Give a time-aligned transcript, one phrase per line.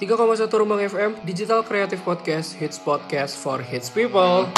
[0.00, 4.48] 3,1 Rumbang FM, Digital Creative Podcast, Hits Podcast for Hits People.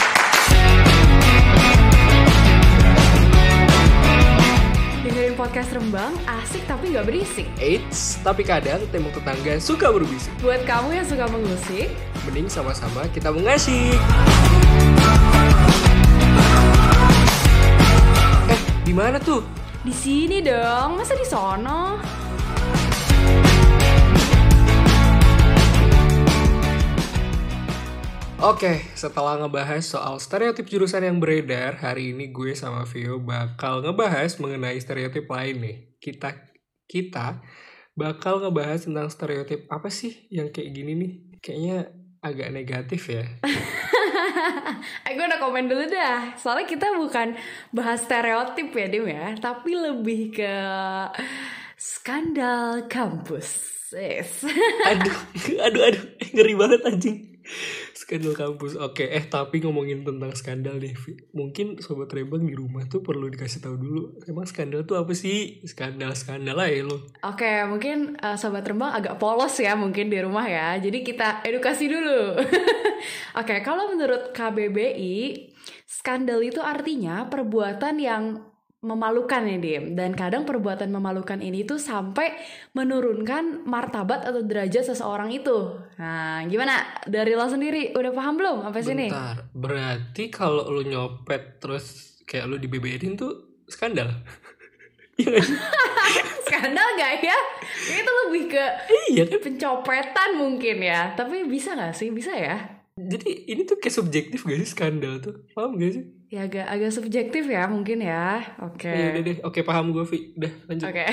[5.03, 7.51] Dengerin podcast Rembang, asik tapi nggak berisik.
[7.59, 10.31] Eits, tapi kadang tembok tetangga suka berbisik.
[10.39, 11.91] Buat kamu yang suka mengusik,
[12.31, 13.99] Mending sama-sama kita mengasih.
[18.47, 19.43] Eh, di mana tuh?
[19.83, 21.99] di sini dong, masa di sono?
[28.43, 34.35] Oke, setelah ngebahas soal stereotip jurusan yang beredar, hari ini gue sama Vio bakal ngebahas
[34.43, 35.77] mengenai stereotip lain nih.
[36.03, 36.35] Kita
[36.91, 37.39] kita
[37.95, 41.13] bakal ngebahas tentang stereotip apa sih yang kayak gini nih?
[41.39, 41.79] Kayaknya
[42.19, 43.25] agak negatif ya.
[45.07, 46.35] Eh, gue udah komen dulu dah.
[46.35, 47.39] Soalnya kita bukan
[47.71, 49.39] bahas stereotip ya, Dim ya.
[49.39, 50.55] Tapi lebih ke
[51.79, 53.71] skandal kampus.
[53.95, 54.43] Yes.
[54.91, 55.19] Aduh,
[55.63, 57.19] aduh, aduh, ngeri banget anjing.
[58.03, 58.75] Skandal kampus.
[58.83, 60.91] Oke, eh tapi ngomongin tentang skandal nih,
[61.31, 64.03] mungkin sobat Rebang di rumah tuh perlu dikasih tahu dulu.
[64.27, 65.63] Emang skandal tuh apa sih?
[65.63, 66.99] Skandal-skandal lah ya lo.
[67.23, 70.75] Oke, mungkin uh, Sobat Rembang agak polos ya mungkin di rumah ya.
[70.83, 72.43] Jadi kita edukasi dulu.
[73.41, 75.55] Oke, kalau menurut KBBI,
[75.87, 78.52] skandal itu artinya perbuatan yang
[78.83, 79.95] memalukan ya Dim.
[79.95, 82.35] Dan kadang perbuatan memalukan ini tuh sampai
[82.75, 85.79] menurunkan martabat atau derajat seseorang itu.
[85.97, 86.83] Nah, gimana?
[87.07, 89.07] Dari lo sendiri udah paham belum apa sini?
[89.09, 94.11] Bentar, berarti kalau lu nyopet terus kayak lu dibeberin tuh skandal?
[95.13, 95.45] Iya?
[96.49, 97.37] Skandal gak ya?
[98.01, 98.65] Itu lebih ke
[99.13, 99.45] iya kan?
[99.45, 101.13] pencopetan mungkin ya.
[101.13, 102.09] Tapi bisa gak sih?
[102.09, 102.57] Bisa ya?
[102.97, 105.45] Jadi ini tuh kayak subjektif gak sih skandal tuh?
[105.53, 106.05] Paham gak sih?
[106.33, 108.41] Ya agak agak subjektif ya mungkin ya.
[108.65, 108.89] Oke.
[108.89, 110.33] Iya udah deh, oke paham gue Vi.
[110.33, 110.87] Udah lanjut.
[110.89, 111.05] Oke.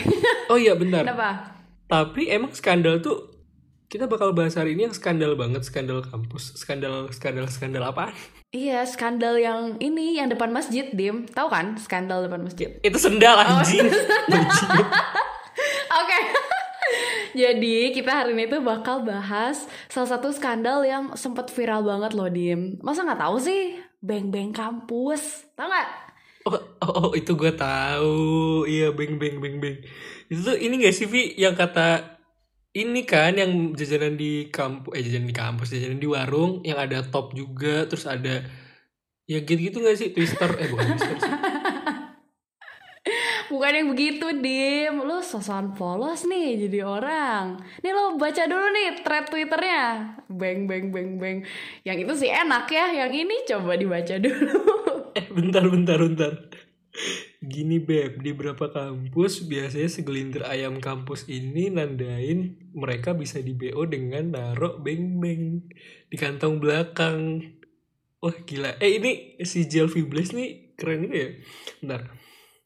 [0.47, 1.03] Oh iya bentar.
[1.03, 1.59] Kenapa?
[1.91, 3.27] Tapi emang skandal tuh
[3.91, 8.15] kita bakal bahas hari ini yang skandal banget skandal kampus skandal skandal skandal apa
[8.49, 11.27] Iya, skandal yang ini yang depan masjid, Dim.
[11.27, 12.79] Tahu kan skandal depan masjid?
[12.79, 13.85] itu sendal Oh, anjing
[14.31, 14.85] Bajingan.
[15.91, 16.19] Oke.
[17.43, 22.25] Jadi kita hari ini tuh bakal bahas salah satu skandal yang sempat viral banget loh,
[22.25, 22.79] Dim.
[22.81, 23.88] Masa nggak tahu sih?
[23.99, 25.51] Beng-beng kampus.
[25.53, 25.87] Tahu nggak?
[26.47, 28.63] oh, oh, oh, itu gue tahu.
[28.65, 29.77] Iya beng beng beng beng.
[30.31, 31.35] Itu ini gak sih Vi?
[31.35, 31.87] Yang kata
[32.73, 37.01] ini kan yang jajanan di kampus eh jajanan di kampus jajanan di warung yang ada
[37.01, 38.45] top juga terus ada
[39.25, 40.09] ya gitu gitu gak sih?
[40.13, 41.33] Twister eh bukan twister sih
[43.49, 45.01] Bukan yang begitu, Dim.
[45.01, 47.57] Lu sosokan polos nih jadi orang.
[47.81, 49.85] Nih lo baca dulu nih thread Twitternya.
[50.29, 51.41] Beng, beng, beng, beng.
[51.81, 52.93] Yang itu sih enak ya.
[52.93, 54.61] Yang ini coba dibaca dulu.
[55.17, 56.33] Eh bentar bentar bentar
[57.39, 63.87] Gini Beb, di beberapa kampus biasanya segelintir ayam kampus ini nandain mereka bisa di BO
[63.87, 65.63] dengan naruh beng-beng
[66.11, 67.41] di kantong belakang.
[68.19, 68.75] Wah gila.
[68.83, 71.29] Eh ini si Jelvi Blaze nih keren gitu ya.
[71.79, 72.01] Bentar.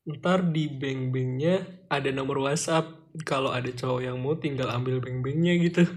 [0.03, 2.91] Ntar di beng-bengnya ada nomor WhatsApp.
[3.23, 5.87] Kalau ada cowok yang mau tinggal ambil beng-bengnya gitu.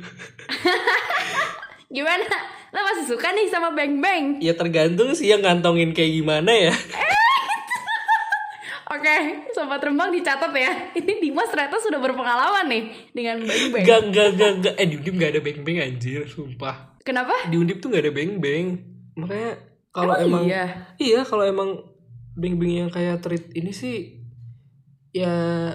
[1.97, 2.23] Gimana?
[2.71, 4.39] Lo masih suka nih sama beng, beng?
[4.39, 6.75] ya tergantung sih yang ngantongin kayak gimana ya.
[8.95, 9.17] Oke,
[9.51, 10.95] Sobat Rembang dicatat ya.
[10.95, 13.83] Ini Dimas ternyata sudah berpengalaman nih dengan beng, beng.
[13.83, 14.75] Gak, gak, gak, gak.
[14.79, 16.95] Eh di Undip gak ada beng-beng anjir, sumpah.
[17.03, 17.35] Kenapa?
[17.51, 18.83] di Undip tuh gak ada beng-beng
[19.17, 19.59] makanya
[19.95, 20.67] kalau emang, Emang iya?
[21.01, 21.96] iya kalau emang
[22.37, 24.21] beng-beng yang kayak treat ini sih
[25.11, 25.73] ya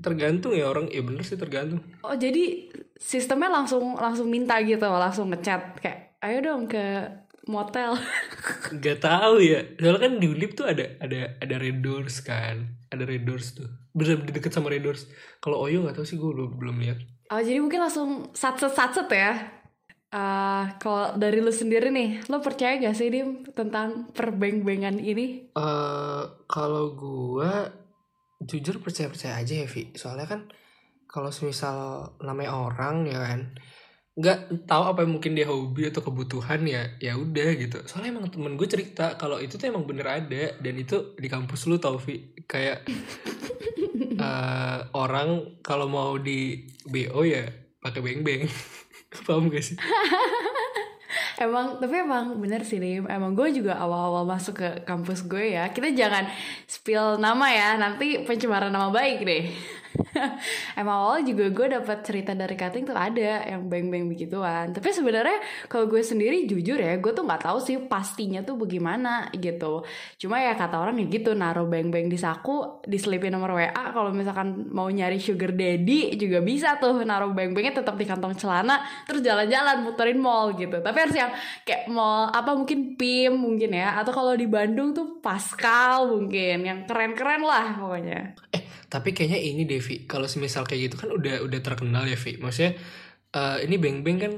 [0.00, 0.88] tergantung ya orang.
[0.88, 1.84] Ya bener sih tergantung.
[2.00, 7.10] Oh, jadi sistemnya langsung langsung minta gitu, langsung ngechat kayak ayo dong ke
[7.50, 7.98] motel.
[8.78, 9.60] nggak tahu ya.
[9.76, 12.80] Soalnya kan di Undip tuh ada ada ada Red Doors kan.
[12.90, 13.68] Ada Red Doors tuh.
[13.92, 15.10] Bener deket sama Red Doors.
[15.42, 16.98] Kalau Oyo nggak tahu sih gue belum belum lihat.
[17.30, 19.59] Oh, jadi mungkin langsung satset satset ya.
[20.10, 25.54] Ah, kalau dari lu sendiri nih, lo percaya gak sih Dim tentang perbeng-bengan ini?
[25.54, 27.70] eh kalau gua
[28.40, 30.40] jujur percaya percaya aja ya Vi soalnya kan
[31.06, 31.78] kalau semisal
[32.22, 33.40] namanya orang ya kan
[34.18, 37.78] nggak tahu apa yang mungkin dia hobi atau kebutuhan ya ya udah gitu.
[37.86, 41.70] Soalnya emang temen gue cerita kalau itu tuh emang bener ada dan itu di kampus
[41.70, 42.84] lu tau Vi kayak
[44.26, 45.28] eh, orang
[45.62, 47.46] kalau mau di bo ya
[47.80, 48.44] pakai beng beng
[49.26, 49.76] paham gak sih
[51.40, 53.08] Emang, tapi emang bener sih Dim.
[53.08, 55.72] Emang gue juga awal-awal masuk ke kampus gue ya.
[55.72, 56.28] Kita jangan
[56.68, 59.48] spill nama ya, nanti pencemaran nama baik deh.
[60.80, 64.70] emang awal juga gue dapat cerita dari cutting tuh ada yang beng-beng begituan.
[64.70, 69.28] Tapi sebenarnya kalau gue sendiri jujur ya gue tuh nggak tahu sih pastinya tuh bagaimana
[69.34, 69.82] gitu.
[70.20, 74.70] Cuma ya kata orang ya gitu naruh beng-beng di saku diselipin nomor wa kalau misalkan
[74.70, 79.82] mau nyari sugar daddy juga bisa tuh naruh beng-bengnya tetap di kantong celana terus jalan-jalan
[79.82, 80.78] muterin mall gitu.
[80.78, 81.30] Tapi harus yang
[81.66, 86.78] kayak mall apa mungkin pim mungkin ya atau kalau di Bandung tuh Pascal mungkin yang
[86.86, 88.20] keren-keren lah pokoknya.
[88.54, 88.59] Eh,
[88.90, 92.42] tapi kayaknya ini Devi, kalau semisal kayak gitu kan udah udah terkenal ya, Vi.
[92.42, 92.74] Maksudnya
[93.30, 94.32] eh, ini Beng Beng kan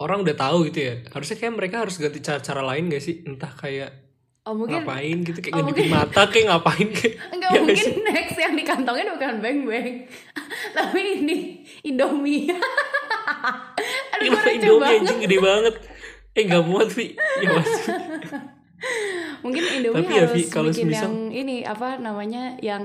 [0.00, 0.94] orang udah tahu gitu ya.
[1.12, 3.20] Harusnya kayak mereka harus ganti cara-cara lain gak sih?
[3.28, 4.10] Entah kayak
[4.48, 8.36] oh mungkin ngapain gitu kayak oh, ngedipin mata kayak ngapain kayak Enggak Ya mungkin next
[8.40, 10.08] yang dikantongin bukan beng beng
[10.76, 11.36] Tapi ini
[11.84, 12.48] Indomie
[14.16, 15.74] Aduh gue lucu Indomie banget anjing gede banget.
[16.30, 17.06] Eh nggak muat Vi.
[17.42, 17.72] Ya mas.
[19.44, 22.84] Mungkin Indomie Tapi ya, harus Vi, kalau bikin semisal- yang ini apa namanya Yang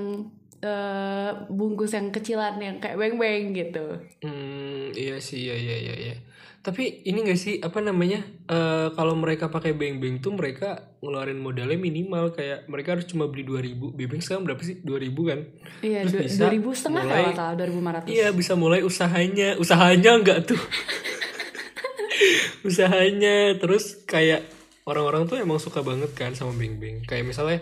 [0.65, 5.95] eh, bungkus yang kecilan yang kayak beng beng gitu Hmm, iya sih, iya iya iya.
[5.95, 6.15] iya.
[6.59, 8.25] Tapi ini gak sih apa namanya?
[8.43, 13.29] eh kalau mereka pakai Beng Beng tuh mereka ngeluarin modalnya minimal kayak mereka harus cuma
[13.29, 13.93] beli 2000.
[13.93, 14.81] Beng Beng sekarang berapa sih?
[14.81, 15.39] 2000 kan?
[15.79, 20.39] Iya Terus bisa 2000 setengah mulai- kalau salah 2500 Iya bisa mulai usahanya, usahanya enggak
[20.47, 20.57] tuh.
[22.63, 24.41] usahanya terus kayak
[24.83, 27.01] orang-orang tuh emang suka banget kan sama Beng Beng.
[27.03, 27.61] Kayak misalnya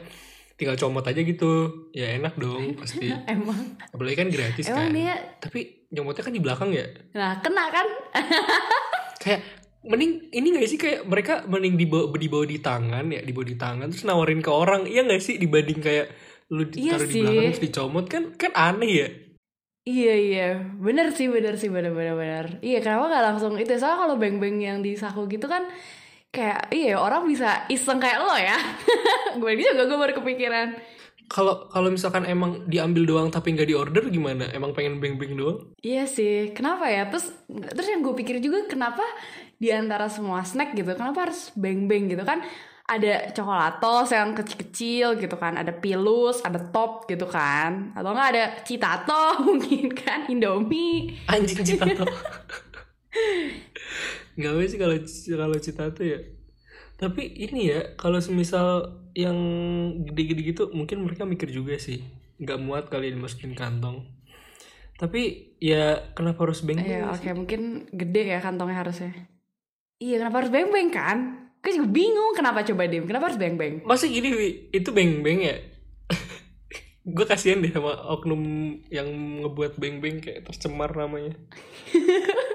[0.54, 1.52] tinggal comot aja gitu,
[1.92, 3.10] ya enak dong pasti.
[3.34, 4.96] Emang Apalagi kan gratis Emang kan.
[4.96, 6.86] dia Tapi nyomotnya kan di belakang ya.
[7.18, 7.88] Nah kena kan
[9.24, 9.42] Kayak
[9.84, 13.88] mending ini gak sih kayak mereka mending dibawa dibawa di tangan ya, dibawa di tangan
[13.92, 14.88] terus nawarin ke orang.
[14.88, 16.08] Iya gak sih dibanding kayak
[16.52, 17.22] lu Iya ditaruh di sih.
[17.24, 19.08] belakang terus dicomot kan kan aneh ya.
[19.84, 20.48] Iya iya
[20.80, 24.40] bener sih bener sih bener bener bener iya kenapa gak langsung itu soalnya kalau beng
[24.40, 25.68] beng yang di saku gitu kan
[26.34, 28.58] kayak iya orang bisa iseng kayak lo ya.
[29.42, 30.68] Gue juga gue baru kepikiran.
[31.30, 34.50] Kalau kalau misalkan emang diambil doang tapi nggak diorder gimana?
[34.52, 35.72] Emang pengen beng-beng doang?
[35.80, 37.08] iya sih kenapa ya?
[37.08, 39.06] Terus terus yang gue pikir juga kenapa
[39.62, 42.26] di antara semua snack gitu kenapa harus beng beng gitu?
[42.26, 42.44] Kan
[42.84, 47.96] ada coklatos yang kecil-kecil gitu kan ada pilus ada top gitu kan?
[47.96, 50.28] Atau enggak ada citato mungkin kan?
[50.28, 51.14] Indomie.
[51.30, 51.86] Anjing cita
[54.34, 54.42] tuh.
[54.42, 54.96] Gak apa sih kalau
[55.38, 56.20] kalau cita tuh ya.
[56.98, 59.38] Tapi ini ya kalau semisal yang
[60.10, 62.02] gede-gede gitu mungkin mereka mikir juga sih.
[62.42, 64.10] Nggak muat kali dimasukin kantong.
[64.98, 66.86] Tapi ya kenapa harus beng-beng?
[66.86, 67.30] Iya, sih?
[67.30, 69.12] oke mungkin gede ya kantongnya harusnya.
[69.98, 71.18] Iya, kenapa harus beng-beng kan?
[71.64, 73.88] Gue juga bingung kenapa coba Dim, kenapa harus beng-beng?
[73.88, 74.50] Masa gini Wi?
[74.76, 75.56] itu beng-beng ya?
[77.16, 78.44] gue kasihan deh sama oknum
[78.92, 79.08] yang
[79.44, 81.36] ngebuat beng-beng kayak tercemar namanya.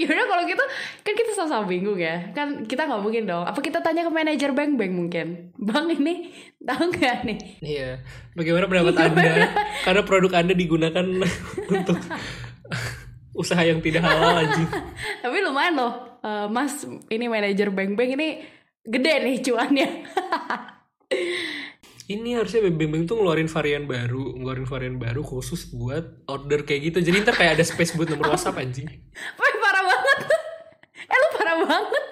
[0.06, 0.64] Yaudah kalau gitu,
[1.04, 2.32] kan kita sama-sama bingung ya.
[2.32, 3.44] Kan kita nggak mungkin dong.
[3.44, 5.52] Apa kita tanya ke manajer beng-beng mungkin?
[5.60, 7.38] Bang ini tahu nggak nih?
[7.60, 7.90] Iya.
[8.32, 9.32] Bagaimana pendapat Anda?
[9.84, 11.06] Karena produk Anda digunakan
[11.76, 11.98] untuk
[13.36, 14.68] usaha yang tidak halal anjing.
[15.24, 18.44] Tapi lumayan loh, Eh, Mas ini manajer beng-beng ini
[18.84, 19.88] gede nih cuannya.
[22.10, 26.98] Ini harusnya Beng tuh ngeluarin varian baru, ngeluarin varian baru khusus buat order kayak gitu.
[27.00, 28.84] Jadi ntar kayak ada space buat nomor WhatsApp anjing.
[29.38, 30.18] Wah parah banget.
[31.06, 32.04] Eh lu parah banget.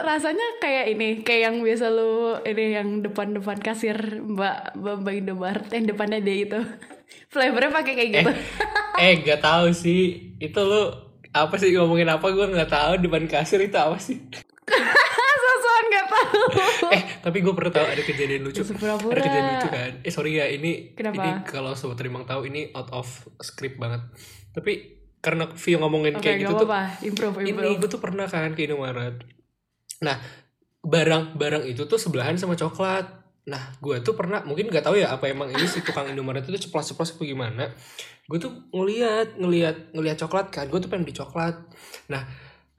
[0.00, 5.68] rasanya kayak ini, kayak yang biasa lu ini yang depan-depan kasir Mbak Mbak, Mbak Indomaret
[5.70, 6.60] yang depannya dia itu.
[7.30, 8.32] Flavornya pakai kayak gitu.
[9.00, 10.34] Eh, gak tahu sih.
[10.42, 10.82] Itu lu
[11.30, 14.18] apa sih ngomongin apa gue nggak tahu depan kasir itu apa sih?
[15.42, 16.42] Sosokan nggak tahu.
[16.90, 18.66] eh, tapi gue pernah tahu ada kejadian lucu.
[18.66, 19.92] Ada kejadian lucu kan?
[20.02, 21.22] Eh sorry ya, ini Kenapa?
[21.22, 23.06] ini kalau sobat terimang tahu ini out of
[23.40, 24.02] script banget.
[24.50, 27.04] Tapi karena Vio ngomongin Oke, kayak gitu tuh, apa-apa.
[27.04, 27.76] Improve, ini improve.
[27.84, 29.20] gue tuh pernah kan ke Indomaret.
[30.00, 30.16] Nah,
[30.80, 33.04] barang-barang itu tuh sebelahan sama coklat.
[33.44, 36.56] Nah, gue tuh pernah, mungkin gak tahu ya apa emang ini si tukang Indomaret itu
[36.68, 37.64] ceplos-ceplos apa gimana.
[38.24, 40.64] Gue tuh ngeliat, ngeliat, ngeliat coklat kan.
[40.72, 41.56] Gue tuh pengen beli coklat.
[42.08, 42.24] Nah,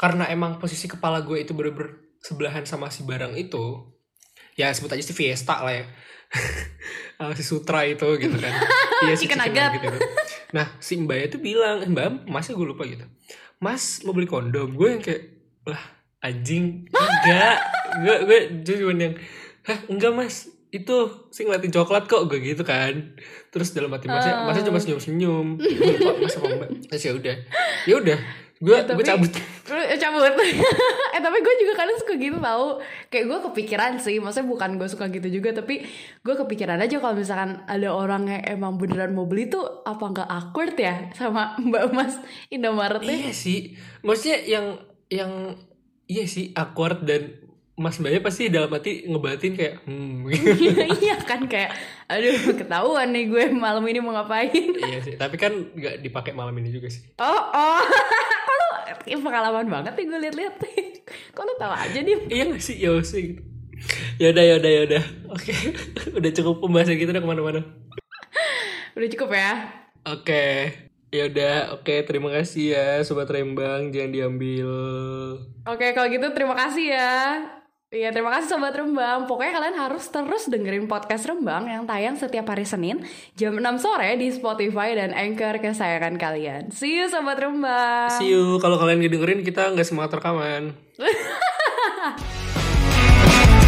[0.02, 3.86] karena emang posisi kepala gue itu bener-bener sebelahan sama si barang itu,
[4.58, 5.86] ya sebut aja si Fiesta lah ya.
[7.38, 8.50] Si Sutra itu gitu kan.
[9.06, 9.72] iya si Chicken chicken nugget.
[9.78, 10.21] nugget itu.
[10.52, 13.08] Nah, si Mbaknya tuh bilang, eh, Mbak, masnya gue lupa gitu.
[13.60, 14.76] Mas mau beli kondom.
[14.76, 15.24] Gue yang kayak,
[15.64, 15.84] lah
[16.20, 17.58] anjing, enggak.
[18.04, 18.40] gue gue
[18.80, 19.16] cuma yang,
[19.64, 20.36] hah enggak mas,
[20.72, 20.96] itu
[21.30, 23.16] sih ngeliatin coklat kok gue gitu kan.
[23.52, 24.46] Terus dalam hati masnya, Oh.
[24.48, 25.48] masnya cuma senyum-senyum.
[25.60, 26.70] Gue lupa mas apa mbak.
[26.88, 27.36] Terus ya udah,
[27.84, 28.18] ya udah,
[28.62, 29.34] gue Ya, gue cabut.
[29.72, 30.34] Eh, cabut.
[31.16, 32.78] eh tapi gue juga kadang suka gitu tau.
[33.10, 35.82] Kayak gue kepikiran sih Maksudnya bukan gue suka gitu juga Tapi
[36.22, 40.30] gue kepikiran aja kalau misalkan Ada orang yang emang beneran mau beli tuh Apa nggak
[40.30, 42.20] awkward ya Sama mbak mas
[42.52, 44.66] Indomaret Iya sih, maksudnya yang
[45.12, 45.60] yang
[46.08, 47.42] iya sih awkward dan
[47.82, 50.30] Mas Mbaknya pasti dalam hati ngebatin kayak hmm.
[51.02, 51.74] Iya kan kayak
[52.06, 54.52] aduh ketahuan nih gue malam ini mau ngapain.
[54.54, 57.02] Iya sih tapi kan nggak dipakai malam ini juga sih.
[57.18, 57.82] Oh oh
[59.00, 60.56] kalau pengalaman banget nih gue liat-liat
[61.36, 62.76] kok lu tahu aja nih iya gak sih?
[62.80, 63.40] Ya sih.
[64.20, 65.04] Gitu yaudah yaudah yaudah.
[65.34, 65.54] Oke.
[66.18, 67.62] Udah cukup pembahasan kita udah ke mana-mana.
[68.98, 69.52] Udah cukup ya?
[70.06, 70.46] Oke.
[71.12, 71.96] Yaudah oke.
[72.08, 73.92] Terima kasih ya sobat rembang.
[73.92, 74.70] Jangan diambil.
[75.68, 77.12] Oke kalau gitu terima kasih ya
[77.92, 79.28] Iya terima kasih Sobat Rembang.
[79.28, 83.04] Pokoknya kalian harus terus dengerin podcast Rembang Yang tayang setiap hari Senin
[83.36, 86.72] Jam 6 sore di Spotify dan Anchor kesayangan kalian.
[86.72, 88.08] See you Sobat Rembang.
[88.16, 88.64] See you.
[88.64, 90.72] Kalau kalian ngedengerin kita nggak semangat rekaman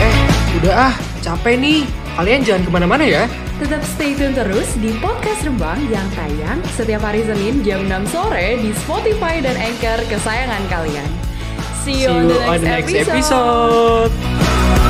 [0.08, 0.16] eh
[0.64, 1.84] udah ah capek nih.
[2.16, 3.28] Kalian jangan ke mana-mana ya.
[3.60, 8.56] Tetap stay tune terus di podcast Rembang Yang tayang setiap hari Senin jam 6 sore
[8.56, 11.33] di Spotify dan Anchor kesayangan kalian
[11.84, 14.83] See you, see you on the next, episode.